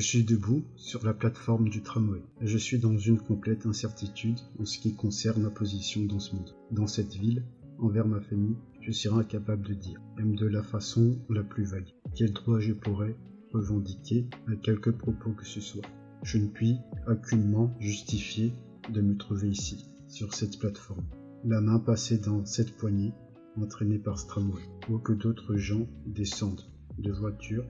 [0.00, 2.22] suis debout sur la plateforme du tramway.
[2.40, 6.54] Je suis dans une complète incertitude en ce qui concerne ma position dans ce monde.
[6.70, 7.44] Dans cette ville,
[7.78, 11.92] envers ma famille, je serai incapable de dire, même de la façon la plus vague,
[12.14, 13.16] quel droit je pourrais
[13.52, 15.84] revendiquer à quelque propos que ce soit?
[16.22, 18.54] Je ne puis aucunement justifier
[18.90, 21.04] de me trouver ici, sur cette plateforme,
[21.44, 23.12] la main passée dans cette poignée,
[23.60, 26.64] entraînée par ce tramway, ou que d'autres gens descendent
[26.98, 27.66] de voiture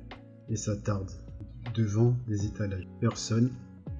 [0.49, 1.11] et s'attardent
[1.75, 2.89] devant des étalages.
[3.01, 3.51] Personne,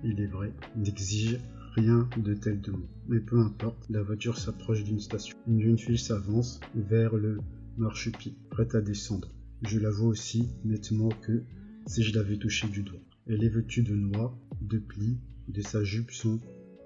[0.05, 1.39] il est vrai, n'exige
[1.75, 2.89] rien de tel de moi.
[3.09, 5.37] Mais peu importe, la voiture s'approche d'une station.
[5.47, 7.39] Une jeune fille s'avance vers le
[7.79, 9.29] marchepied, prête à descendre.
[9.63, 11.43] Je la vois aussi nettement que
[11.87, 13.01] si je l'avais touchée du doigt.
[13.27, 16.41] Elle est vêtue de noir, de plis de sa jupe sont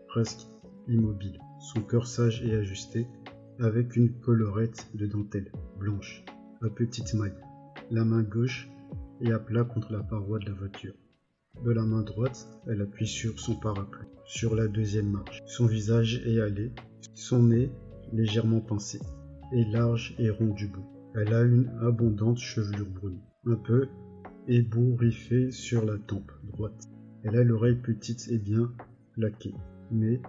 [0.08, 0.46] presque
[0.88, 1.38] immobiles.
[1.60, 3.06] Son corsage est ajusté
[3.58, 6.24] avec une collerette de dentelle blanche
[6.62, 7.36] à petite maille.
[7.90, 8.68] La main gauche
[9.20, 10.94] est à plat contre la paroi de la voiture.
[11.64, 15.42] De la main droite, elle appuie sur son parapluie, sur la deuxième marche.
[15.46, 16.72] Son visage est hâlé,
[17.14, 17.70] son nez
[18.12, 19.00] légèrement pincé,
[19.52, 20.86] et large et rond du bout.
[21.14, 23.88] Elle a une abondante chevelure brune, un peu
[24.48, 26.88] ébouriffée sur la tempe droite.
[27.24, 28.72] Elle a l'oreille petite et bien
[29.14, 29.54] plaquée,
[29.90, 30.20] mais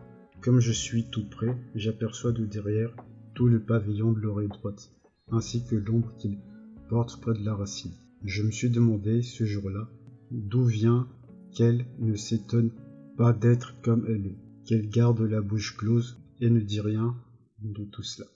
[0.41, 2.95] comme je suis tout près, j'aperçois de derrière
[3.33, 4.91] tout le pavillon de l'oreille droite,
[5.29, 6.37] ainsi que l'ombre qu'il
[6.89, 7.91] porte près de la racine.
[8.23, 9.87] Je me suis demandé ce jour-là
[10.31, 11.07] d'où vient
[11.53, 12.71] qu'elle ne s'étonne
[13.17, 17.15] pas d'être comme elle est, qu'elle garde la bouche close et ne dit rien
[17.59, 18.27] de tout cela.